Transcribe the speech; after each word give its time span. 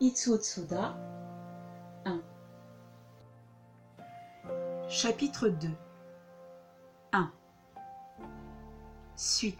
Itsutsuda 0.00 0.96
1 2.04 2.20
Chapitre 4.88 5.48
2 5.48 5.68
1 7.12 7.32
Suite 9.14 9.56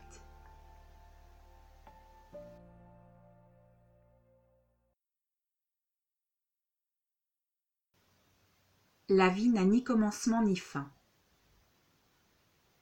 La 9.09 9.29
vie 9.29 9.51
n'a 9.51 9.65
ni 9.65 9.85
commencement 9.85 10.43
ni 10.43 10.57
fin. 10.57 10.91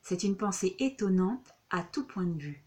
C'est 0.01 0.23
une 0.23 0.39
pensée 0.39 0.75
étonnante 0.79 1.53
à 1.69 1.83
tout 1.83 2.07
point 2.07 2.25
de 2.25 2.39
vue. 2.39 2.65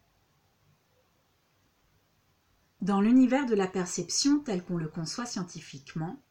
Dans 2.86 3.02
l'univers 3.02 3.48
de 3.48 3.56
la 3.56 3.66
perception 3.66 4.38
tel 4.38 4.64
qu'on 4.64 4.78
le 4.78 4.88
conçoit 4.88 5.25
scientifiquement, 5.25 6.21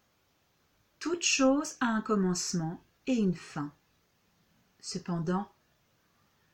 toute 1.01 1.25
chose 1.25 1.75
a 1.81 1.87
un 1.87 2.01
commencement 2.01 2.81
et 3.09 3.15
une 3.15 3.35
fin. 3.35 3.75
Cependant, 4.79 5.51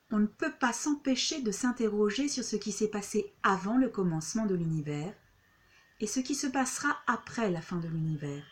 on 0.09 0.17
ne 0.17 0.25
peut 0.25 0.53
pas 0.59 0.73
s'empêcher 0.73 1.43
de 1.43 1.51
s'interroger 1.51 2.29
sur 2.29 2.43
ce 2.43 2.55
qui 2.55 2.71
s'est 2.71 2.87
passé 2.87 3.31
avant 3.43 3.77
le 3.77 3.89
commencement 3.89 4.47
de 4.47 4.55
l'univers 4.55 5.13
et 5.99 6.07
ce 6.07 6.19
qui 6.19 6.33
se 6.33 6.47
passera 6.47 6.97
après 7.05 7.51
la 7.51 7.61
fin 7.61 7.77
de 7.77 7.87
l'univers. 7.87 8.43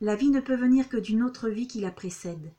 La 0.00 0.14
vie 0.14 0.30
ne 0.30 0.38
peut 0.38 0.54
venir 0.54 0.88
que 0.88 0.96
d'une 0.96 1.24
autre 1.24 1.48
vie 1.48 1.66
qui 1.66 1.80
la 1.80 1.90
précède. 1.90 2.54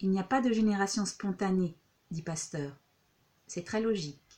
Il 0.00 0.10
n'y 0.10 0.20
a 0.20 0.22
pas 0.22 0.42
de 0.42 0.52
génération 0.52 1.06
spontanée, 1.06 1.78
dit 2.10 2.20
Pasteur. 2.20 2.76
C'est 3.46 3.64
très 3.64 3.80
logique. 3.80 4.29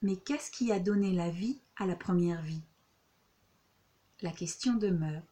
Mais 0.00 0.16
qu'est-ce 0.16 0.52
qui 0.52 0.70
a 0.70 0.78
donné 0.78 1.12
la 1.12 1.28
vie 1.28 1.60
à 1.76 1.84
la 1.84 1.96
première 1.96 2.40
vie? 2.42 2.62
La 4.20 4.30
question 4.30 4.74
demeure. 4.74 5.22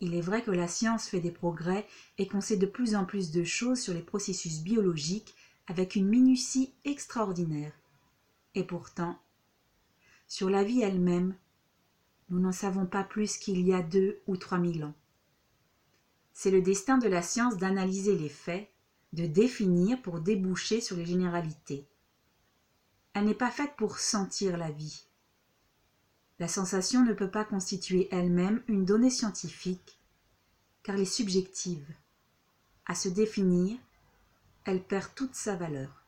Il 0.00 0.14
est 0.14 0.20
vrai 0.20 0.42
que 0.42 0.50
la 0.50 0.66
science 0.66 1.06
fait 1.06 1.20
des 1.20 1.30
progrès 1.30 1.86
et 2.18 2.26
qu'on 2.26 2.40
sait 2.40 2.56
de 2.56 2.66
plus 2.66 2.96
en 2.96 3.04
plus 3.04 3.30
de 3.30 3.44
choses 3.44 3.80
sur 3.80 3.94
les 3.94 4.02
processus 4.02 4.60
biologiques 4.60 5.36
avec 5.68 5.94
une 5.94 6.08
minutie 6.08 6.74
extraordinaire. 6.84 7.72
Et 8.56 8.64
pourtant, 8.64 9.18
sur 10.26 10.50
la 10.50 10.64
vie 10.64 10.82
elle-même, 10.82 11.36
nous 12.28 12.40
n'en 12.40 12.52
savons 12.52 12.86
pas 12.86 13.04
plus 13.04 13.36
qu'il 13.36 13.64
y 13.64 13.72
a 13.72 13.82
deux 13.82 14.20
ou 14.26 14.36
trois 14.36 14.58
mille 14.58 14.84
ans. 14.84 14.94
C'est 16.32 16.50
le 16.50 16.60
destin 16.60 16.98
de 16.98 17.06
la 17.06 17.22
science 17.22 17.56
d'analyser 17.56 18.18
les 18.18 18.28
faits, 18.28 18.68
de 19.12 19.26
définir 19.26 20.02
pour 20.02 20.20
déboucher 20.20 20.80
sur 20.80 20.96
les 20.96 21.06
généralités. 21.06 21.86
Elle 23.14 23.26
n'est 23.26 23.34
pas 23.34 23.50
faite 23.50 23.76
pour 23.76 23.98
sentir 23.98 24.56
la 24.56 24.72
vie. 24.72 25.06
La 26.40 26.48
sensation 26.48 27.04
ne 27.04 27.12
peut 27.12 27.30
pas 27.30 27.44
constituer 27.44 28.08
elle-même 28.10 28.62
une 28.66 28.84
donnée 28.84 29.10
scientifique, 29.10 30.00
car 30.82 30.96
elle 30.96 31.02
est 31.02 31.04
subjective. 31.04 31.86
À 32.86 32.96
se 32.96 33.08
définir, 33.08 33.78
elle 34.64 34.82
perd 34.82 35.14
toute 35.14 35.36
sa 35.36 35.54
valeur. 35.54 36.04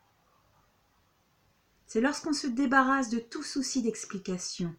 C'est 1.86 2.00
lorsqu'on 2.00 2.32
se 2.32 2.48
débarrasse 2.48 3.08
de 3.08 3.20
tout 3.20 3.44
souci 3.44 3.82
d'explication 3.82 4.74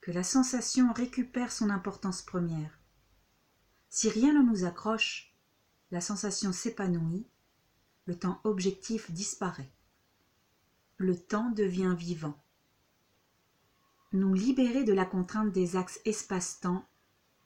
que 0.00 0.12
la 0.12 0.22
sensation 0.22 0.92
récupère 0.92 1.50
son 1.50 1.68
importance 1.68 2.22
première. 2.22 2.78
Si 3.88 4.08
rien 4.08 4.32
ne 4.32 4.48
nous 4.48 4.64
accroche, 4.64 5.34
la 5.90 6.00
sensation 6.00 6.52
s'épanouit, 6.52 7.26
le 8.06 8.16
temps 8.16 8.40
objectif 8.44 9.10
disparaît 9.10 9.70
le 11.02 11.18
temps 11.18 11.50
devient 11.50 11.94
vivant. 11.98 12.38
Nous 14.12 14.34
libérer 14.34 14.84
de 14.84 14.92
la 14.92 15.04
contrainte 15.04 15.52
des 15.52 15.76
axes 15.76 16.00
espace-temps, 16.04 16.86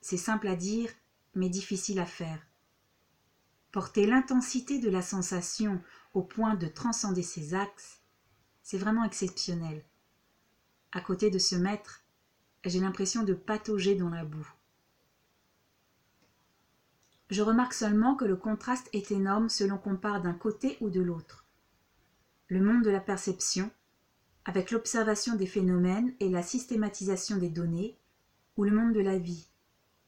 c'est 0.01 0.17
simple 0.17 0.49
à 0.49 0.57
dire, 0.57 0.91
mais 1.35 1.49
difficile 1.49 1.99
à 1.99 2.07
faire. 2.07 2.41
Porter 3.73 4.07
l'intensité 4.07 4.79
de 4.79 4.91
la 4.91 5.03
sensation 5.03 5.83
au 6.15 6.23
point 6.23 6.55
de 6.55 6.67
transcender 6.67 7.23
ces 7.23 7.55
axes, 7.55 8.01
c'est 8.63 8.79
vraiment 8.79 9.05
exceptionnel. 9.05 9.85
À 10.93 11.01
côté 11.01 11.31
de 11.31 11.39
ce 11.39 11.57
maître, 11.57 12.03
j'ai 12.65 12.81
l'impression 12.81 13.23
de 13.23 13.35
patauger 13.35 13.95
dans 13.95 14.09
la 14.09 14.25
boue. 14.25 14.49
Je 17.31 17.43
remarque 17.43 17.75
seulement 17.75 18.17
que 18.17 18.25
le 18.25 18.37
contraste 18.37 18.89
est 18.93 19.11
énorme 19.11 19.49
selon 19.49 19.79
qu'on 19.79 19.97
part 19.97 20.21
d'un 20.21 20.35
côté 20.35 20.79
ou 20.81 20.91
de 20.91 21.01
l'autre 21.01 21.46
le 22.49 22.61
monde 22.61 22.85
de 22.85 22.91
la 22.91 23.01
perception, 23.01 23.71
avec 24.45 24.71
l'observation 24.71 25.35
des 25.35 25.47
phénomènes 25.47 26.15
et 26.21 26.29
la 26.29 26.43
systématisation 26.43 27.37
des 27.39 27.49
données, 27.49 27.99
ou 28.57 28.65
le 28.65 28.71
monde 28.71 28.95
de 28.95 29.01
la 29.01 29.19
vie, 29.19 29.49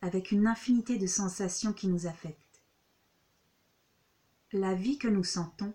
avec 0.00 0.30
une 0.30 0.46
infinité 0.46 0.96
de 0.96 1.06
sensations 1.06 1.72
qui 1.72 1.88
nous 1.88 2.06
affectent. 2.06 2.62
La 4.52 4.74
vie 4.74 4.98
que 4.98 5.08
nous 5.08 5.24
sentons 5.24 5.74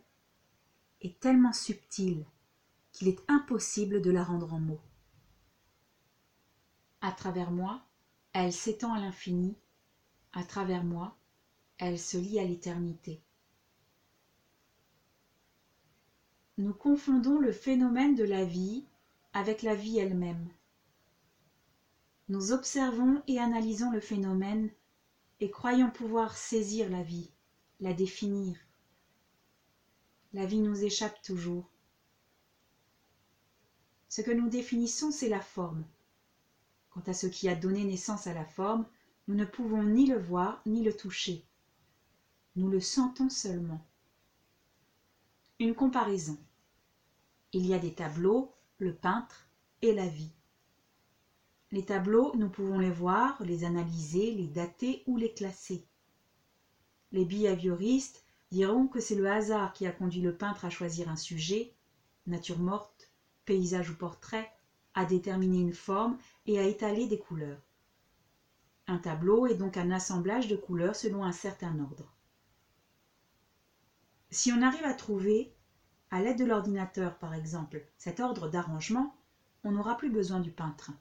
est 1.01 1.19
tellement 1.19 1.53
subtile 1.53 2.25
qu'il 2.91 3.07
est 3.07 3.19
impossible 3.27 4.01
de 4.01 4.11
la 4.11 4.23
rendre 4.23 4.53
en 4.53 4.59
mots. 4.59 4.81
À 7.01 7.11
travers 7.11 7.51
moi, 7.51 7.83
elle 8.31 8.53
s'étend 8.53 8.93
à 8.93 8.99
l'infini, 8.99 9.55
à 10.31 10.43
travers 10.43 10.83
moi, 10.83 11.17
elle 11.77 11.99
se 11.99 12.17
lie 12.17 12.39
à 12.39 12.45
l'éternité. 12.45 13.21
Nous 16.57 16.73
confondons 16.73 17.39
le 17.39 17.51
phénomène 17.51 18.15
de 18.15 18.23
la 18.23 18.45
vie 18.45 18.85
avec 19.33 19.63
la 19.63 19.73
vie 19.73 19.97
elle-même. 19.97 20.47
Nous 22.29 22.51
observons 22.51 23.23
et 23.27 23.39
analysons 23.39 23.91
le 23.91 23.99
phénomène 23.99 24.69
et 25.39 25.49
croyons 25.49 25.89
pouvoir 25.89 26.37
saisir 26.37 26.89
la 26.89 27.01
vie, 27.01 27.31
la 27.79 27.93
définir. 27.93 28.55
La 30.33 30.45
vie 30.45 30.59
nous 30.59 30.83
échappe 30.83 31.21
toujours. 31.23 31.69
Ce 34.07 34.21
que 34.21 34.31
nous 34.31 34.47
définissons, 34.47 35.11
c'est 35.11 35.29
la 35.29 35.41
forme. 35.41 35.83
Quant 36.91 37.03
à 37.07 37.13
ce 37.13 37.25
qui 37.25 37.49
a 37.49 37.55
donné 37.55 37.83
naissance 37.83 38.27
à 38.27 38.33
la 38.33 38.45
forme, 38.45 38.85
nous 39.27 39.35
ne 39.35 39.45
pouvons 39.45 39.83
ni 39.83 40.05
le 40.05 40.19
voir 40.19 40.61
ni 40.67 40.83
le 40.83 40.95
toucher. 40.95 41.43
Nous 42.55 42.69
le 42.69 42.79
sentons 42.79 43.29
seulement. 43.29 43.83
Comparaison. 45.71 46.37
Il 47.53 47.65
y 47.65 47.73
a 47.73 47.79
des 47.79 47.93
tableaux, 47.93 48.53
le 48.79 48.93
peintre 48.93 49.47
et 49.81 49.93
la 49.93 50.07
vie. 50.07 50.33
Les 51.71 51.85
tableaux, 51.85 52.33
nous 52.35 52.49
pouvons 52.49 52.79
les 52.79 52.91
voir, 52.91 53.41
les 53.41 53.63
analyser, 53.63 54.31
les 54.31 54.47
dater 54.47 55.03
ou 55.07 55.15
les 55.15 55.33
classer. 55.33 55.87
Les 57.13 57.23
behavioristes 57.23 58.25
diront 58.51 58.87
que 58.87 58.99
c'est 58.99 59.15
le 59.15 59.29
hasard 59.29 59.71
qui 59.71 59.87
a 59.87 59.91
conduit 59.91 60.21
le 60.21 60.35
peintre 60.35 60.65
à 60.65 60.69
choisir 60.69 61.09
un 61.09 61.15
sujet, 61.15 61.73
nature 62.27 62.59
morte, 62.59 63.09
paysage 63.45 63.89
ou 63.89 63.95
portrait, 63.95 64.51
à 64.93 65.05
déterminer 65.05 65.59
une 65.59 65.73
forme 65.73 66.17
et 66.45 66.59
à 66.59 66.63
étaler 66.63 67.07
des 67.07 67.19
couleurs. 67.19 67.61
Un 68.87 68.97
tableau 68.97 69.47
est 69.47 69.55
donc 69.55 69.77
un 69.77 69.91
assemblage 69.91 70.47
de 70.47 70.57
couleurs 70.57 70.95
selon 70.95 71.23
un 71.23 71.31
certain 71.31 71.79
ordre. 71.79 72.13
Si 74.29 74.51
on 74.51 74.61
arrive 74.61 74.83
à 74.83 74.93
trouver, 74.93 75.52
à 76.13 76.21
l'aide 76.21 76.37
de 76.37 76.45
l'ordinateur 76.45 77.17
par 77.17 77.33
exemple, 77.33 77.83
cet 77.97 78.19
ordre 78.19 78.47
d'arrangement, 78.47 79.15
on 79.63 79.71
n'aura 79.71 79.97
plus 79.97 80.11
besoin 80.11 80.41
du 80.41 80.51
peintre. 80.51 80.91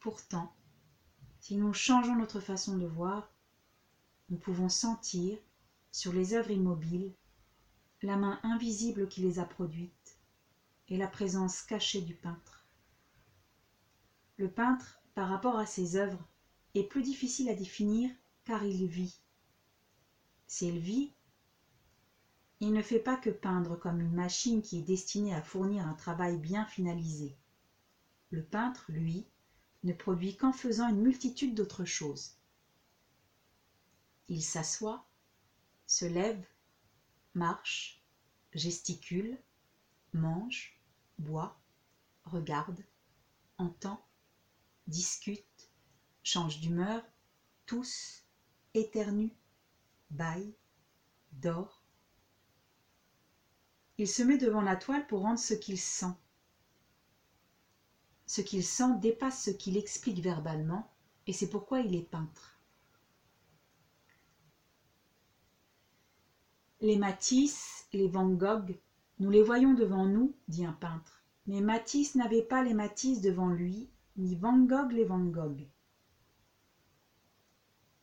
Pourtant, 0.00 0.50
si 1.40 1.56
nous 1.56 1.74
changeons 1.74 2.16
notre 2.16 2.40
façon 2.40 2.78
de 2.78 2.86
voir, 2.86 3.30
nous 4.30 4.38
pouvons 4.38 4.70
sentir, 4.70 5.36
sur 5.92 6.14
les 6.14 6.32
œuvres 6.32 6.52
immobiles, 6.52 7.12
la 8.00 8.16
main 8.16 8.40
invisible 8.44 9.08
qui 9.08 9.20
les 9.20 9.38
a 9.38 9.44
produites 9.44 10.18
et 10.88 10.96
la 10.96 11.06
présence 11.06 11.60
cachée 11.60 12.00
du 12.00 12.14
peintre. 12.14 12.64
Le 14.38 14.50
peintre, 14.50 15.02
par 15.14 15.28
rapport 15.28 15.58
à 15.58 15.66
ses 15.66 15.96
œuvres, 15.96 16.26
est 16.74 16.84
plus 16.84 17.02
difficile 17.02 17.50
à 17.50 17.54
définir 17.54 18.10
car 18.44 18.64
il 18.64 18.86
vit. 18.86 19.20
S'il 20.46 20.78
vit, 20.78 21.12
il 22.60 22.72
ne 22.72 22.82
fait 22.82 23.00
pas 23.00 23.16
que 23.16 23.30
peindre 23.30 23.76
comme 23.76 24.00
une 24.00 24.14
machine 24.14 24.62
qui 24.62 24.78
est 24.78 24.82
destinée 24.82 25.34
à 25.34 25.42
fournir 25.42 25.86
un 25.86 25.94
travail 25.94 26.38
bien 26.38 26.64
finalisé. 26.64 27.36
Le 28.30 28.42
peintre, 28.42 28.84
lui, 28.88 29.26
ne 29.82 29.92
produit 29.92 30.36
qu'en 30.36 30.52
faisant 30.52 30.88
une 30.88 31.02
multitude 31.02 31.54
d'autres 31.54 31.84
choses. 31.84 32.36
Il 34.28 34.42
s'assoit, 34.42 35.06
se 35.86 36.06
lève, 36.06 36.42
marche, 37.34 38.02
gesticule, 38.54 39.38
mange, 40.12 40.80
boit, 41.18 41.60
regarde, 42.24 42.82
entend, 43.58 44.02
discute, 44.86 45.70
change 46.22 46.60
d'humeur, 46.60 47.04
tousse, 47.66 48.22
éternue, 48.72 49.36
baille, 50.10 50.54
dort, 51.32 51.83
il 53.98 54.08
se 54.08 54.22
met 54.22 54.38
devant 54.38 54.62
la 54.62 54.76
toile 54.76 55.06
pour 55.06 55.20
rendre 55.20 55.38
ce 55.38 55.54
qu'il 55.54 55.78
sent. 55.78 56.14
Ce 58.26 58.40
qu'il 58.40 58.64
sent 58.64 58.98
dépasse 59.00 59.44
ce 59.44 59.50
qu'il 59.50 59.76
explique 59.76 60.20
verbalement, 60.20 60.90
et 61.26 61.32
c'est 61.32 61.48
pourquoi 61.48 61.80
il 61.80 61.94
est 61.94 62.10
peintre. 62.10 62.58
Les 66.80 66.96
Matisse, 66.96 67.86
les 67.92 68.08
Van 68.08 68.28
Gogh, 68.28 68.78
nous 69.20 69.30
les 69.30 69.42
voyons 69.42 69.74
devant 69.74 70.06
nous, 70.06 70.34
dit 70.48 70.64
un 70.64 70.72
peintre. 70.72 71.22
Mais 71.46 71.60
Matisse 71.60 72.14
n'avait 72.14 72.42
pas 72.42 72.62
les 72.62 72.74
Matisse 72.74 73.20
devant 73.20 73.48
lui, 73.48 73.88
ni 74.16 74.34
Van 74.34 74.58
Gogh 74.58 74.92
les 74.92 75.04
Van 75.04 75.24
Gogh. 75.24 75.68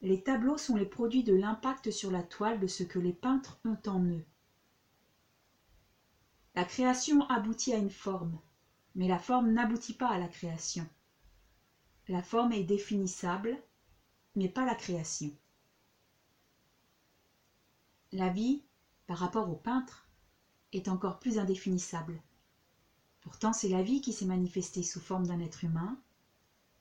Les 0.01 0.23
tableaux 0.23 0.57
sont 0.57 0.75
les 0.75 0.85
produits 0.85 1.23
de 1.23 1.35
l'impact 1.35 1.91
sur 1.91 2.09
la 2.09 2.23
toile 2.23 2.59
de 2.59 2.67
ce 2.67 2.83
que 2.83 2.97
les 2.97 3.13
peintres 3.13 3.59
ont 3.65 3.77
en 3.87 4.03
eux. 4.03 4.25
La 6.53 6.65
création 6.65 7.21
aboutit 7.29 7.73
à 7.73 7.77
une 7.77 7.89
forme, 7.89 8.37
mais 8.95 9.07
la 9.07 9.19
forme 9.19 9.53
n'aboutit 9.53 9.93
pas 9.93 10.09
à 10.09 10.17
la 10.17 10.27
création. 10.27 10.85
La 12.09 12.21
forme 12.21 12.51
est 12.51 12.63
définissable, 12.63 13.57
mais 14.35 14.49
pas 14.49 14.65
la 14.65 14.75
création. 14.75 15.31
La 18.11 18.27
vie, 18.27 18.61
par 19.07 19.17
rapport 19.17 19.49
au 19.49 19.55
peintre, 19.55 20.05
est 20.73 20.89
encore 20.89 21.19
plus 21.19 21.37
indéfinissable. 21.37 22.21
Pourtant, 23.21 23.53
c'est 23.53 23.69
la 23.69 23.81
vie 23.81 24.01
qui 24.01 24.11
s'est 24.11 24.25
manifestée 24.25 24.83
sous 24.83 24.99
forme 24.99 25.25
d'un 25.27 25.39
être 25.39 25.63
humain, 25.63 25.97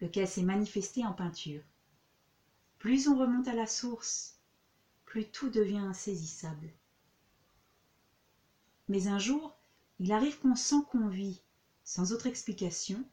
lequel 0.00 0.26
s'est 0.26 0.42
manifesté 0.42 1.04
en 1.04 1.12
peinture. 1.12 1.62
Plus 2.78 3.06
on 3.06 3.16
remonte 3.16 3.46
à 3.46 3.54
la 3.54 3.66
source, 3.66 4.34
plus 5.04 5.26
tout 5.26 5.48
devient 5.48 5.78
insaisissable. 5.78 6.72
Mais 8.88 9.06
un 9.06 9.18
jour, 9.18 9.59
il 10.00 10.12
arrive 10.12 10.38
qu'on 10.40 10.56
sent 10.56 10.82
qu'on 10.90 11.08
vit, 11.08 11.42
sans 11.84 12.12
autre 12.12 12.26
explication, 12.26 13.04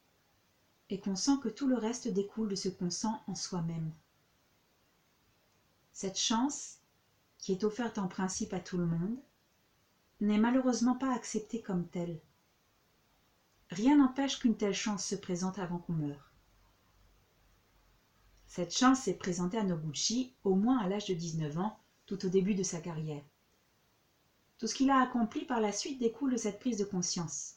et 0.88 0.98
qu'on 0.98 1.16
sent 1.16 1.36
que 1.42 1.50
tout 1.50 1.68
le 1.68 1.76
reste 1.76 2.08
découle 2.08 2.48
de 2.48 2.54
ce 2.54 2.70
qu'on 2.70 2.88
sent 2.88 3.14
en 3.26 3.34
soi-même. 3.34 3.92
Cette 5.92 6.18
chance, 6.18 6.78
qui 7.36 7.52
est 7.52 7.62
offerte 7.62 7.98
en 7.98 8.08
principe 8.08 8.54
à 8.54 8.60
tout 8.60 8.78
le 8.78 8.86
monde, 8.86 9.18
n'est 10.20 10.38
malheureusement 10.38 10.94
pas 10.94 11.14
acceptée 11.14 11.60
comme 11.60 11.86
telle. 11.86 12.18
Rien 13.68 13.98
n'empêche 13.98 14.38
qu'une 14.38 14.56
telle 14.56 14.74
chance 14.74 15.04
se 15.04 15.14
présente 15.14 15.58
avant 15.58 15.78
qu'on 15.78 15.92
meure. 15.92 16.32
Cette 18.46 18.74
chance 18.74 19.00
s'est 19.00 19.18
présentée 19.18 19.58
à 19.58 19.62
Noguchi 19.62 20.32
au 20.42 20.54
moins 20.54 20.78
à 20.78 20.88
l'âge 20.88 21.04
de 21.04 21.14
19 21.14 21.58
ans, 21.58 21.78
tout 22.06 22.24
au 22.24 22.30
début 22.30 22.54
de 22.54 22.62
sa 22.62 22.80
carrière. 22.80 23.22
Tout 24.58 24.66
ce 24.66 24.74
qu'il 24.74 24.90
a 24.90 25.00
accompli 25.00 25.44
par 25.44 25.60
la 25.60 25.72
suite 25.72 26.00
découle 26.00 26.32
de 26.32 26.36
cette 26.36 26.58
prise 26.58 26.78
de 26.78 26.84
conscience. 26.84 27.54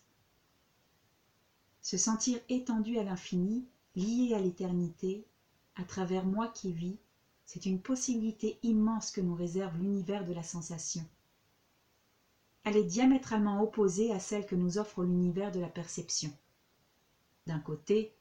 Se 1.81 1.97
sentir 1.97 2.39
étendu 2.47 2.99
à 2.99 3.03
l'infini, 3.03 3.65
lié 3.95 4.33
à 4.35 4.39
l'éternité, 4.39 5.25
à 5.75 5.83
travers 5.83 6.25
moi 6.25 6.47
qui 6.47 6.71
vis, 6.71 6.99
c'est 7.45 7.65
une 7.65 7.81
possibilité 7.81 8.59
immense 8.61 9.11
que 9.11 9.19
nous 9.19 9.33
réserve 9.33 9.77
l'univers 9.77 10.25
de 10.25 10.33
la 10.33 10.43
sensation. 10.43 11.03
Elle 12.63 12.77
est 12.77 12.83
diamétralement 12.83 13.61
opposée 13.63 14.11
à 14.11 14.19
celle 14.19 14.45
que 14.45 14.55
nous 14.55 14.77
offre 14.77 15.03
l'univers 15.03 15.51
de 15.51 15.59
la 15.59 15.67
perception. 15.67 16.31
D'un 17.47 17.59
côté, 17.59 18.15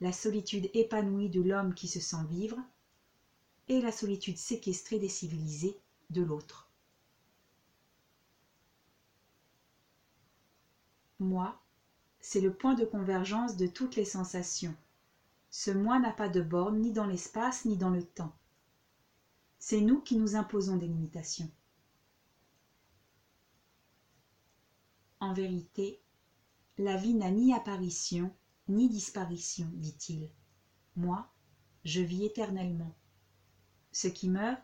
la 0.00 0.12
solitude 0.12 0.70
épanouie 0.72 1.28
de 1.28 1.42
l'homme 1.42 1.74
qui 1.74 1.88
se 1.88 1.98
sent 1.98 2.24
vivre, 2.30 2.58
et 3.66 3.80
la 3.80 3.92
solitude 3.92 4.38
séquestrée 4.38 4.98
des 4.98 5.08
civilisés 5.08 5.76
de 6.10 6.22
l'autre. 6.22 6.67
Moi, 11.18 11.60
c'est 12.20 12.40
le 12.40 12.52
point 12.52 12.74
de 12.74 12.84
convergence 12.84 13.56
de 13.56 13.66
toutes 13.66 13.96
les 13.96 14.04
sensations. 14.04 14.74
Ce 15.50 15.70
moi 15.70 15.98
n'a 15.98 16.12
pas 16.12 16.28
de 16.28 16.40
borne 16.40 16.80
ni 16.80 16.92
dans 16.92 17.06
l'espace 17.06 17.64
ni 17.64 17.76
dans 17.76 17.90
le 17.90 18.02
temps. 18.02 18.34
C'est 19.58 19.80
nous 19.80 20.00
qui 20.00 20.16
nous 20.16 20.36
imposons 20.36 20.76
des 20.76 20.86
limitations. 20.86 21.50
En 25.20 25.32
vérité, 25.32 26.00
la 26.76 26.96
vie 26.96 27.14
n'a 27.14 27.30
ni 27.30 27.52
apparition 27.52 28.32
ni 28.68 28.88
disparition, 28.88 29.68
dit-il. 29.72 30.30
Moi, 30.94 31.28
je 31.84 32.00
vis 32.00 32.26
éternellement. 32.26 32.94
Ce 33.92 34.08
qui 34.08 34.28
meurt, 34.28 34.60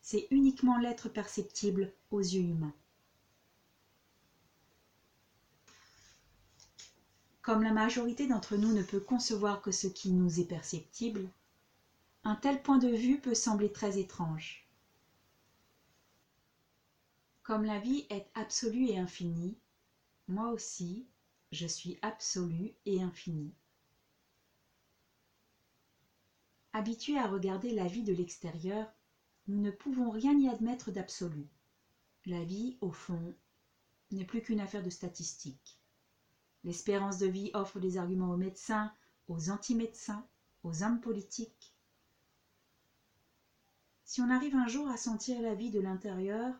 c'est 0.00 0.28
uniquement 0.30 0.78
l'être 0.78 1.08
perceptible 1.08 1.92
aux 2.10 2.20
yeux 2.20 2.42
humains. 2.42 2.74
Comme 7.50 7.64
la 7.64 7.72
majorité 7.72 8.28
d'entre 8.28 8.56
nous 8.56 8.72
ne 8.72 8.84
peut 8.84 9.00
concevoir 9.00 9.60
que 9.60 9.72
ce 9.72 9.88
qui 9.88 10.12
nous 10.12 10.38
est 10.38 10.44
perceptible, 10.44 11.28
un 12.22 12.36
tel 12.36 12.62
point 12.62 12.78
de 12.78 12.86
vue 12.86 13.20
peut 13.20 13.34
sembler 13.34 13.72
très 13.72 13.98
étrange. 13.98 14.68
Comme 17.42 17.64
la 17.64 17.80
vie 17.80 18.06
est 18.08 18.30
absolue 18.34 18.86
et 18.86 18.98
infinie, 18.98 19.58
moi 20.28 20.50
aussi, 20.50 21.08
je 21.50 21.66
suis 21.66 21.98
absolu 22.02 22.72
et 22.86 23.02
infini. 23.02 23.52
Habitués 26.72 27.18
à 27.18 27.26
regarder 27.26 27.72
la 27.72 27.88
vie 27.88 28.04
de 28.04 28.12
l'extérieur, 28.12 28.86
nous 29.48 29.58
ne 29.58 29.72
pouvons 29.72 30.10
rien 30.10 30.38
y 30.38 30.48
admettre 30.48 30.92
d'absolu. 30.92 31.48
La 32.26 32.44
vie, 32.44 32.78
au 32.80 32.92
fond, 32.92 33.34
n'est 34.12 34.24
plus 34.24 34.40
qu'une 34.40 34.60
affaire 34.60 34.84
de 34.84 34.90
statistiques. 34.90 35.79
L'espérance 36.64 37.18
de 37.18 37.26
vie 37.26 37.50
offre 37.54 37.80
des 37.80 37.96
arguments 37.96 38.30
aux 38.30 38.36
médecins, 38.36 38.92
aux 39.28 39.50
anti-médecins, 39.50 40.26
aux 40.62 40.82
hommes 40.82 41.00
politiques. 41.00 41.74
Si 44.04 44.20
on 44.20 44.28
arrive 44.28 44.56
un 44.56 44.66
jour 44.66 44.88
à 44.88 44.96
sentir 44.96 45.40
la 45.40 45.54
vie 45.54 45.70
de 45.70 45.80
l'intérieur, 45.80 46.54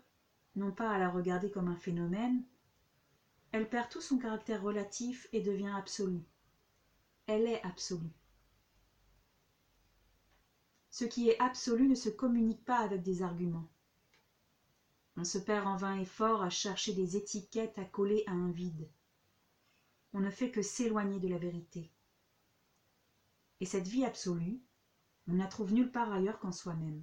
non 0.57 0.73
pas 0.73 0.93
à 0.93 0.99
la 0.99 1.11
regarder 1.11 1.51
comme 1.51 1.69
un 1.69 1.77
phénomène, 1.77 2.43
elle 3.53 3.69
perd 3.69 3.89
tout 3.89 4.01
son 4.01 4.19
caractère 4.19 4.63
relatif 4.63 5.27
et 5.33 5.41
devient 5.41 5.73
absolue. 5.77 6.25
Elle 7.27 7.47
est 7.47 7.65
absolue. 7.65 8.13
Ce 10.91 11.05
qui 11.05 11.29
est 11.29 11.41
absolu 11.41 11.87
ne 11.87 11.95
se 11.95 12.09
communique 12.09 12.65
pas 12.65 12.79
avec 12.79 13.03
des 13.03 13.23
arguments. 13.23 13.67
On 15.17 15.25
se 15.25 15.39
perd 15.39 15.67
en 15.67 15.77
vain 15.77 15.95
effort 15.95 16.43
à 16.43 16.51
chercher 16.51 16.93
des 16.93 17.17
étiquettes 17.17 17.79
à 17.79 17.85
coller 17.85 18.23
à 18.27 18.33
un 18.33 18.51
vide. 18.51 18.89
On 20.13 20.21
ne 20.21 20.31
fait 20.31 20.51
que 20.51 20.63
s'éloigner 20.63 21.21
de 21.21 21.29
la 21.29 21.39
vérité. 21.39 21.91
Et 23.61 23.67
cette 23.67 23.87
vie 23.87 24.05
absolue, 24.05 24.61
on 25.29 25.35
la 25.35 25.47
trouve 25.47 25.73
nulle 25.73 25.93
part 25.93 26.13
ailleurs 26.13 26.39
qu'en 26.41 26.53
soi-même. 26.53 27.03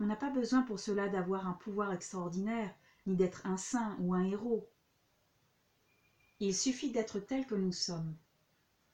On 0.00 0.06
n'a 0.06 0.16
pas 0.16 0.30
besoin 0.30 0.62
pour 0.62 0.80
cela 0.80 1.08
d'avoir 1.08 1.46
un 1.46 1.54
pouvoir 1.54 1.92
extraordinaire, 1.92 2.74
ni 3.06 3.16
d'être 3.16 3.44
un 3.44 3.56
saint 3.56 3.96
ou 4.00 4.14
un 4.14 4.22
héros. 4.22 4.70
Il 6.40 6.54
suffit 6.54 6.92
d'être 6.92 7.18
tel 7.18 7.46
que 7.46 7.56
nous 7.56 7.72
sommes, 7.72 8.16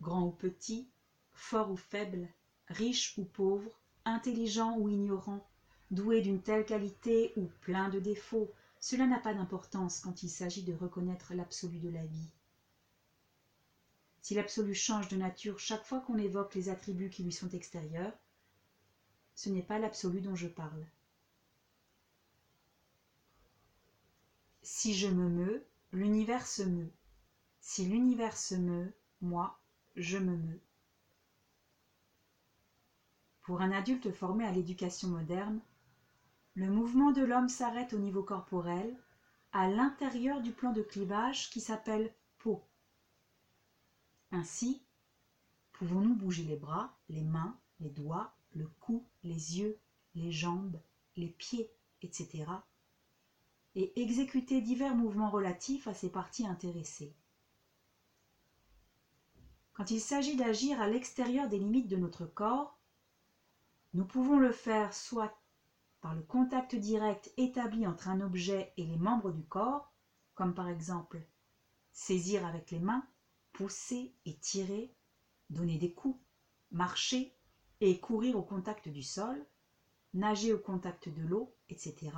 grand 0.00 0.26
ou 0.26 0.30
petit, 0.30 0.88
fort 1.32 1.70
ou 1.70 1.76
faible, 1.76 2.28
riche 2.68 3.16
ou 3.18 3.24
pauvre, 3.24 3.70
intelligent 4.04 4.78
ou 4.78 4.88
ignorant, 4.88 5.46
doué 5.90 6.22
d'une 6.22 6.40
telle 6.40 6.64
qualité 6.64 7.32
ou 7.36 7.48
plein 7.60 7.88
de 7.88 8.00
défauts, 8.00 8.50
cela 8.80 9.06
n'a 9.06 9.18
pas 9.18 9.34
d'importance 9.34 10.00
quand 10.00 10.22
il 10.22 10.28
s'agit 10.28 10.62
de 10.62 10.74
reconnaître 10.74 11.34
l'absolu 11.34 11.78
de 11.78 11.90
la 11.90 12.04
vie. 12.04 12.30
Si 14.24 14.32
l'absolu 14.32 14.74
change 14.74 15.08
de 15.08 15.18
nature 15.18 15.58
chaque 15.58 15.84
fois 15.84 16.00
qu'on 16.00 16.16
évoque 16.16 16.54
les 16.54 16.70
attributs 16.70 17.10
qui 17.10 17.22
lui 17.24 17.30
sont 17.30 17.50
extérieurs, 17.50 18.16
ce 19.34 19.50
n'est 19.50 19.62
pas 19.62 19.78
l'absolu 19.78 20.22
dont 20.22 20.34
je 20.34 20.48
parle. 20.48 20.86
Si 24.62 24.94
je 24.94 25.08
me 25.08 25.28
meus, 25.28 25.62
l'univers 25.92 26.46
se 26.46 26.62
meut. 26.62 26.90
Si 27.60 27.84
l'univers 27.84 28.34
se 28.34 28.54
meut, 28.54 28.94
moi, 29.20 29.60
je 29.94 30.16
me 30.16 30.34
meus. 30.38 30.62
Pour 33.42 33.60
un 33.60 33.72
adulte 33.72 34.10
formé 34.10 34.46
à 34.46 34.52
l'éducation 34.52 35.08
moderne, 35.08 35.60
le 36.54 36.70
mouvement 36.70 37.12
de 37.12 37.22
l'homme 37.22 37.50
s'arrête 37.50 37.92
au 37.92 37.98
niveau 37.98 38.22
corporel, 38.22 38.96
à 39.52 39.68
l'intérieur 39.68 40.40
du 40.40 40.52
plan 40.52 40.72
de 40.72 40.80
clivage 40.80 41.50
qui 41.50 41.60
s'appelle 41.60 42.10
peau. 42.38 42.64
Ainsi, 44.34 44.82
pouvons-nous 45.74 46.16
bouger 46.16 46.42
les 46.42 46.56
bras, 46.56 46.98
les 47.08 47.22
mains, 47.22 47.56
les 47.78 47.90
doigts, 47.90 48.34
le 48.52 48.66
cou, 48.66 49.06
les 49.22 49.60
yeux, 49.60 49.78
les 50.16 50.32
jambes, 50.32 50.80
les 51.16 51.28
pieds, 51.28 51.70
etc., 52.02 52.50
et 53.76 54.00
exécuter 54.02 54.60
divers 54.60 54.96
mouvements 54.96 55.30
relatifs 55.30 55.86
à 55.86 55.94
ces 55.94 56.10
parties 56.10 56.46
intéressées. 56.48 57.14
Quand 59.72 59.92
il 59.92 60.00
s'agit 60.00 60.34
d'agir 60.34 60.80
à 60.80 60.88
l'extérieur 60.88 61.48
des 61.48 61.58
limites 61.60 61.88
de 61.88 61.96
notre 61.96 62.26
corps, 62.26 62.76
nous 63.92 64.04
pouvons 64.04 64.40
le 64.40 64.50
faire 64.50 64.94
soit 64.94 65.40
par 66.00 66.12
le 66.12 66.22
contact 66.22 66.74
direct 66.74 67.32
établi 67.36 67.86
entre 67.86 68.08
un 68.08 68.20
objet 68.20 68.72
et 68.78 68.84
les 68.84 68.96
membres 68.96 69.30
du 69.30 69.44
corps, 69.44 69.92
comme 70.34 70.54
par 70.54 70.68
exemple 70.68 71.24
saisir 71.92 72.44
avec 72.44 72.72
les 72.72 72.80
mains, 72.80 73.06
pousser 73.54 74.12
et 74.26 74.34
tirer, 74.34 74.94
donner 75.48 75.78
des 75.78 75.94
coups, 75.94 76.20
marcher 76.70 77.34
et 77.80 78.00
courir 78.00 78.36
au 78.36 78.42
contact 78.42 78.88
du 78.88 79.02
sol, 79.02 79.46
nager 80.12 80.52
au 80.52 80.58
contact 80.58 81.08
de 81.08 81.22
l'eau, 81.22 81.56
etc., 81.68 82.12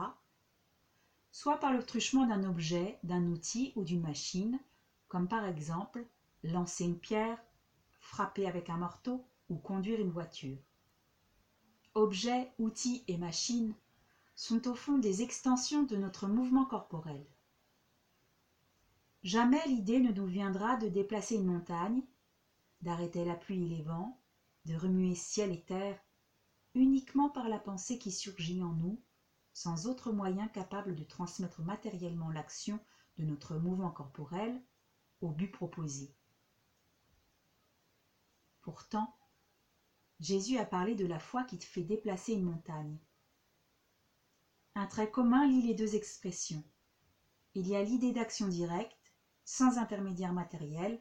soit 1.31 1.59
par 1.59 1.73
le 1.73 1.85
truchement 1.85 2.27
d'un 2.27 2.45
objet, 2.45 2.99
d'un 3.05 3.27
outil 3.27 3.73
ou 3.77 3.85
d'une 3.85 4.01
machine, 4.01 4.59
comme 5.09 5.29
par 5.29 5.45
exemple 5.45 6.07
lancer 6.43 6.85
une 6.85 6.99
pierre, 6.99 7.39
frapper 8.01 8.47
avec 8.47 8.71
un 8.71 8.79
marteau 8.79 9.29
ou 9.51 9.59
conduire 9.59 10.01
une 10.01 10.11
voiture. 10.11 10.59
Objets, 11.95 12.51
outils 12.59 13.05
et 13.09 13.19
machines 13.19 13.75
sont 14.35 14.69
au 14.69 14.75
fond 14.75 14.99
des 14.99 15.23
extensions 15.23 15.83
de 15.83 15.97
notre 15.97 16.29
mouvement 16.29 16.65
corporel. 16.65 17.25
Jamais 19.27 19.67
l'idée 19.67 19.99
ne 19.99 20.13
nous 20.13 20.27
viendra 20.27 20.77
de 20.77 20.87
déplacer 20.87 21.35
une 21.35 21.47
montagne, 21.47 22.05
d'arrêter 22.81 23.25
la 23.25 23.35
pluie 23.35 23.65
et 23.65 23.69
les 23.69 23.83
vents, 23.83 24.23
de 24.67 24.77
remuer 24.77 25.17
ciel 25.17 25.51
et 25.51 25.65
terre, 25.65 26.01
uniquement 26.75 27.29
par 27.29 27.49
la 27.49 27.59
pensée 27.59 27.99
qui 27.99 28.13
surgit 28.13 28.63
en 28.63 28.73
nous, 28.75 29.03
sans 29.53 29.89
autre 29.89 30.13
moyen 30.13 30.47
capable 30.47 30.95
de 30.95 31.03
transmettre 31.03 31.61
matériellement 31.61 32.31
l'action 32.31 32.79
de 33.17 33.25
notre 33.25 33.57
mouvement 33.57 33.91
corporel 33.91 34.63
au 35.21 35.33
but 35.33 35.51
proposé. 35.51 36.15
Pourtant, 38.63 39.13
Jésus 40.21 40.57
a 40.57 40.65
parlé 40.65 40.95
de 40.95 41.05
la 41.05 41.19
foi 41.19 41.43
qui 41.43 41.59
te 41.59 41.65
fait 41.65 41.83
déplacer 41.83 42.35
une 42.35 42.45
montagne. 42.45 42.97
Un 44.77 44.87
trait 44.87 45.11
commun 45.11 45.49
lie 45.49 45.63
les 45.63 45.75
deux 45.75 45.97
expressions. 45.97 46.63
Il 47.55 47.67
y 47.67 47.75
a 47.75 47.83
l'idée 47.83 48.13
d'action 48.13 48.47
directe 48.47 49.06
sans 49.47 49.79
intermédiaire 49.79 50.33
matériel, 50.33 51.01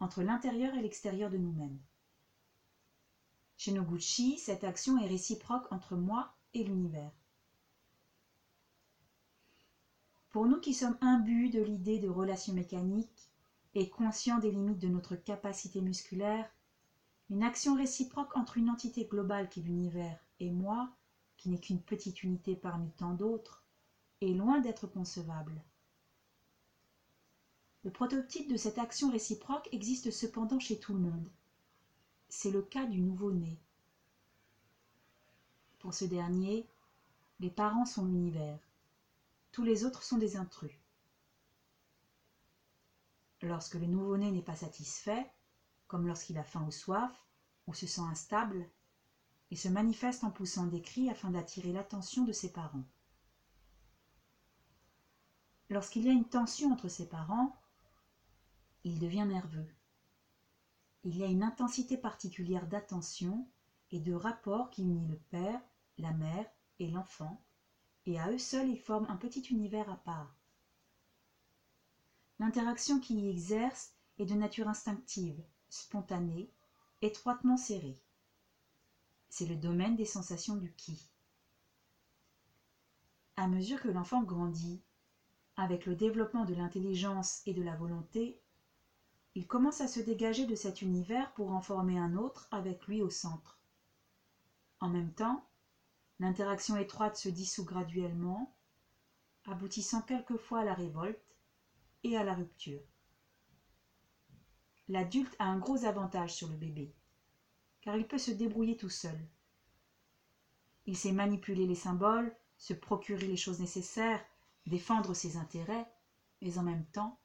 entre 0.00 0.22
l'intérieur 0.22 0.74
et 0.74 0.82
l'extérieur 0.82 1.30
de 1.30 1.38
nous-mêmes. 1.38 1.78
Chez 3.56 3.70
Noguchi, 3.70 4.36
cette 4.36 4.64
action 4.64 4.98
est 4.98 5.06
réciproque 5.06 5.70
entre 5.72 5.96
moi 5.96 6.34
et 6.54 6.64
l'univers. 6.64 7.12
Pour 10.28 10.48
nous 10.48 10.58
qui 10.58 10.74
sommes 10.74 10.96
imbus 11.00 11.50
de 11.50 11.60
l'idée 11.60 12.00
de 12.00 12.08
relation 12.08 12.52
mécanique 12.52 13.30
et 13.74 13.88
conscients 13.88 14.40
des 14.40 14.50
limites 14.50 14.80
de 14.80 14.88
notre 14.88 15.14
capacité 15.14 15.80
musculaire, 15.80 16.52
une 17.30 17.44
action 17.44 17.76
réciproque 17.76 18.36
entre 18.36 18.56
une 18.58 18.70
entité 18.70 19.04
globale 19.04 19.48
qui 19.48 19.60
est 19.60 19.62
l'univers 19.62 20.18
et 20.40 20.50
moi, 20.50 20.90
qui 21.36 21.48
n'est 21.48 21.60
qu'une 21.60 21.80
petite 21.80 22.24
unité 22.24 22.56
parmi 22.56 22.90
tant 22.90 23.14
d'autres, 23.14 23.62
est 24.20 24.34
loin 24.34 24.58
d'être 24.58 24.88
concevable. 24.88 25.62
Le 27.84 27.90
prototype 27.90 28.50
de 28.50 28.56
cette 28.56 28.78
action 28.78 29.10
réciproque 29.10 29.68
existe 29.70 30.10
cependant 30.10 30.58
chez 30.58 30.80
tout 30.80 30.94
le 30.94 31.00
monde. 31.00 31.28
C'est 32.30 32.50
le 32.50 32.62
cas 32.62 32.86
du 32.86 32.98
nouveau-né. 33.00 33.58
Pour 35.80 35.92
ce 35.92 36.06
dernier, 36.06 36.66
les 37.40 37.50
parents 37.50 37.84
sont 37.84 38.06
l'univers. 38.06 38.58
Tous 39.52 39.64
les 39.64 39.84
autres 39.84 40.02
sont 40.02 40.16
des 40.16 40.38
intrus. 40.38 40.72
Lorsque 43.42 43.74
le 43.74 43.86
nouveau-né 43.86 44.30
n'est 44.30 44.40
pas 44.40 44.56
satisfait, 44.56 45.30
comme 45.86 46.06
lorsqu'il 46.06 46.38
a 46.38 46.44
faim 46.44 46.64
ou 46.66 46.70
soif, 46.70 47.12
ou 47.66 47.74
se 47.74 47.86
sent 47.86 48.00
instable, 48.00 48.66
il 49.50 49.58
se 49.58 49.68
manifeste 49.68 50.24
en 50.24 50.30
poussant 50.30 50.66
des 50.66 50.80
cris 50.80 51.10
afin 51.10 51.30
d'attirer 51.30 51.72
l'attention 51.72 52.24
de 52.24 52.32
ses 52.32 52.50
parents. 52.50 52.88
Lorsqu'il 55.68 56.04
y 56.04 56.08
a 56.08 56.12
une 56.12 56.28
tension 56.28 56.72
entre 56.72 56.88
ses 56.88 57.06
parents, 57.06 57.54
il 58.84 58.98
devient 58.98 59.26
nerveux. 59.26 59.66
Il 61.02 61.16
y 61.16 61.22
a 61.22 61.26
une 61.26 61.42
intensité 61.42 61.96
particulière 61.96 62.66
d'attention 62.66 63.48
et 63.90 64.00
de 64.00 64.12
rapport 64.12 64.70
qui 64.70 64.82
unit 64.82 65.06
le 65.06 65.18
père, 65.30 65.60
la 65.98 66.12
mère 66.12 66.46
et 66.78 66.88
l'enfant, 66.88 67.42
et 68.06 68.20
à 68.20 68.30
eux 68.30 68.38
seuls 68.38 68.68
ils 68.68 68.78
forment 68.78 69.08
un 69.08 69.16
petit 69.16 69.40
univers 69.40 69.90
à 69.90 69.96
part. 69.96 70.34
L'interaction 72.38 73.00
qui 73.00 73.14
y 73.14 73.30
exerce 73.30 73.92
est 74.18 74.26
de 74.26 74.34
nature 74.34 74.68
instinctive, 74.68 75.42
spontanée, 75.68 76.50
étroitement 77.00 77.56
serrée. 77.56 78.00
C'est 79.28 79.46
le 79.46 79.56
domaine 79.56 79.96
des 79.96 80.04
sensations 80.04 80.56
du 80.56 80.72
qui. 80.72 81.10
À 83.36 83.46
mesure 83.46 83.80
que 83.80 83.88
l'enfant 83.88 84.22
grandit, 84.22 84.82
avec 85.56 85.86
le 85.86 85.94
développement 85.94 86.44
de 86.44 86.54
l'intelligence 86.54 87.42
et 87.46 87.54
de 87.54 87.62
la 87.62 87.74
volonté, 87.74 88.40
il 89.34 89.46
commence 89.46 89.80
à 89.80 89.88
se 89.88 90.00
dégager 90.00 90.46
de 90.46 90.54
cet 90.54 90.80
univers 90.80 91.32
pour 91.34 91.50
en 91.50 91.60
former 91.60 91.98
un 91.98 92.16
autre 92.16 92.46
avec 92.50 92.86
lui 92.86 93.02
au 93.02 93.10
centre. 93.10 93.58
En 94.80 94.88
même 94.88 95.12
temps, 95.12 95.48
l'interaction 96.20 96.76
étroite 96.76 97.16
se 97.16 97.28
dissout 97.28 97.64
graduellement, 97.64 98.54
aboutissant 99.46 100.02
quelquefois 100.02 100.60
à 100.60 100.64
la 100.64 100.74
révolte 100.74 101.36
et 102.04 102.16
à 102.16 102.22
la 102.22 102.34
rupture. 102.34 102.82
L'adulte 104.88 105.34
a 105.38 105.46
un 105.46 105.58
gros 105.58 105.84
avantage 105.84 106.34
sur 106.34 106.48
le 106.48 106.56
bébé, 106.56 106.94
car 107.80 107.96
il 107.96 108.06
peut 108.06 108.18
se 108.18 108.30
débrouiller 108.30 108.76
tout 108.76 108.90
seul. 108.90 109.18
Il 110.86 110.96
sait 110.96 111.12
manipuler 111.12 111.66
les 111.66 111.74
symboles, 111.74 112.34
se 112.58 112.74
procurer 112.74 113.26
les 113.26 113.36
choses 113.36 113.60
nécessaires, 113.60 114.24
défendre 114.66 115.14
ses 115.14 115.36
intérêts, 115.38 115.90
mais 116.40 116.58
en 116.58 116.62
même 116.62 116.84
temps, 116.86 117.18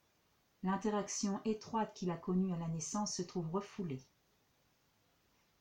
l'interaction 0.63 1.41
étroite 1.45 1.93
qu'il 1.93 2.11
a 2.11 2.17
connue 2.17 2.53
à 2.53 2.57
la 2.57 2.67
naissance 2.67 3.15
se 3.15 3.21
trouve 3.21 3.49
refoulée. 3.49 4.01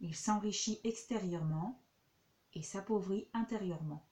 Il 0.01 0.15
s'enrichit 0.15 0.81
extérieurement 0.85 1.81
et 2.55 2.63
s'appauvrit 2.63 3.29
intérieurement. 3.35 4.05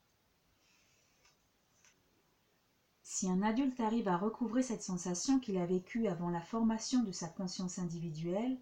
Si 3.03 3.29
un 3.29 3.43
adulte 3.43 3.81
arrive 3.81 4.09
à 4.09 4.17
recouvrer 4.17 4.63
cette 4.63 4.83
sensation 4.83 5.39
qu'il 5.39 5.57
a 5.57 5.65
vécue 5.65 6.07
avant 6.07 6.29
la 6.29 6.41
formation 6.41 7.03
de 7.03 7.13
sa 7.13 7.29
conscience 7.29 7.79
individuelle 7.79 8.59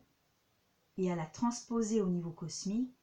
et 0.97 1.11
à 1.11 1.17
la 1.17 1.27
transposer 1.27 2.01
au 2.01 2.09
niveau 2.09 2.31
cosmique, 2.31 2.95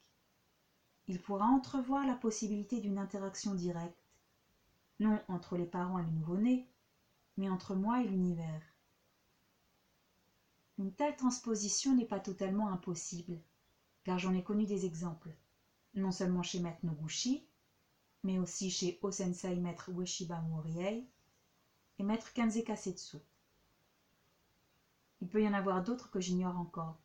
il 1.07 1.19
pourra 1.19 1.47
entrevoir 1.47 2.05
la 2.05 2.15
possibilité 2.15 2.79
d'une 2.79 2.99
interaction 2.99 3.53
directe, 3.53 4.01
non 4.99 5.19
entre 5.27 5.57
les 5.57 5.65
parents 5.65 5.99
et 5.99 6.03
le 6.03 6.11
nouveau-né, 6.11 6.69
mais 7.37 7.49
entre 7.49 7.75
moi 7.75 8.01
et 8.01 8.07
l'univers. 8.07 8.70
Une 10.81 10.91
telle 10.91 11.15
transposition 11.15 11.93
n'est 11.93 12.07
pas 12.07 12.19
totalement 12.19 12.69
impossible, 12.69 13.39
car 14.03 14.17
j'en 14.17 14.33
ai 14.33 14.41
connu 14.41 14.65
des 14.65 14.87
exemples, 14.87 15.29
non 15.93 16.11
seulement 16.11 16.41
chez 16.41 16.59
Maître 16.59 16.83
Noguchi, 16.83 17.45
mais 18.23 18.39
aussi 18.39 18.71
chez 18.71 18.97
Osensei 19.03 19.59
Maître 19.59 19.91
Ueshiba 19.91 20.41
Moriei 20.41 21.07
et 21.99 22.03
Maître 22.03 22.33
Kanze 22.33 22.63
Kasetsu. 22.63 23.17
Il 25.21 25.29
peut 25.29 25.43
y 25.43 25.47
en 25.47 25.53
avoir 25.53 25.83
d'autres 25.83 26.09
que 26.09 26.19
j'ignore 26.19 26.57
encore. 26.57 26.97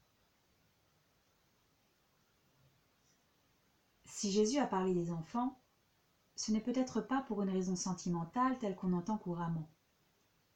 Si 4.07 4.33
Jésus 4.33 4.57
a 4.57 4.67
parlé 4.67 4.95
des 4.95 5.11
enfants, 5.11 5.61
ce 6.35 6.51
n'est 6.51 6.63
peut-être 6.63 7.03
pas 7.03 7.21
pour 7.21 7.43
une 7.43 7.51
raison 7.51 7.77
sentimentale 7.77 8.57
telle 8.59 8.75
qu'on 8.75 8.95
entend 8.95 9.19
couramment. 9.19 9.69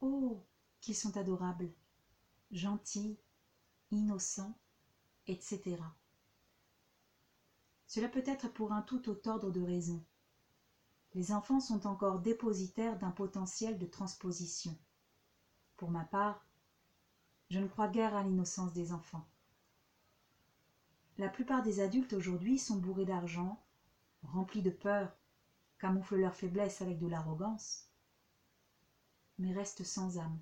Oh, 0.01 0.43
qu'ils 0.81 0.97
sont 0.97 1.19
adorables 1.19 1.71
gentil, 2.51 3.19
innocent, 3.91 4.55
etc. 5.27 5.77
Cela 7.87 8.09
peut 8.09 8.23
être 8.27 8.49
pour 8.49 8.73
un 8.73 8.83
tout 8.83 9.09
autre 9.09 9.29
ordre 9.31 9.51
de 9.51 9.61
raison. 9.61 10.05
Les 11.15 11.33
enfants 11.33 11.61
sont 11.61 11.87
encore 11.87 12.21
dépositaires 12.21 12.99
d'un 12.99 13.11
potentiel 13.11 13.79
de 13.79 13.87
transposition. 13.87 14.77
Pour 15.77 15.91
ma 15.91 16.05
part, 16.05 16.47
je 17.49 17.59
ne 17.59 17.67
crois 17.67 17.89
guère 17.89 18.15
à 18.15 18.23
l'innocence 18.23 18.73
des 18.73 18.93
enfants. 18.93 19.27
La 21.19 21.29
plupart 21.29 21.63
des 21.63 21.81
adultes 21.81 22.13
aujourd'hui 22.13 22.59
sont 22.59 22.77
bourrés 22.77 23.05
d'argent, 23.05 23.61
remplis 24.23 24.63
de 24.63 24.71
peur, 24.71 25.13
camouflent 25.79 26.17
leur 26.17 26.35
faiblesse 26.35 26.81
avec 26.81 26.99
de 26.99 27.09
l'arrogance, 27.09 27.89
mais 29.39 29.53
restent 29.53 29.85
sans 29.85 30.19
âme. 30.19 30.39